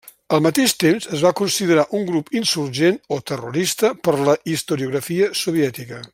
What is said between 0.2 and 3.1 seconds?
Al mateix temps es va considerar un grup insurgent